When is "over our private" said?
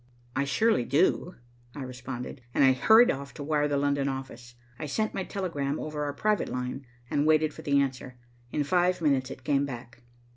5.79-6.49